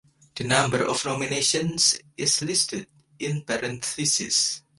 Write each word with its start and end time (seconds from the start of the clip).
The 0.33 0.45
number 0.45 0.83
of 0.83 1.05
nominations 1.05 1.99
is 2.17 2.41
listed 2.41 2.87
in 3.19 3.43
parentheses. 3.43 4.63